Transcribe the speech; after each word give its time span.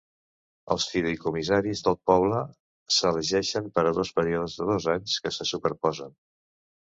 Els 0.75 0.85
fideïcomissaris 0.93 1.83
del 1.87 1.97
poble 2.11 2.39
s'elegeixen 2.95 3.69
per 3.77 3.85
a 3.91 3.93
dos 3.99 4.13
períodes 4.21 4.57
de 4.63 4.69
dos 4.71 4.89
anys 4.97 5.21
que 5.27 5.35
se 5.39 5.49
superposen. 5.53 6.19